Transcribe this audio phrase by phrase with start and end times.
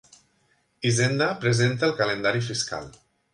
[0.89, 2.91] Hisenda presenta el calendari fiscal.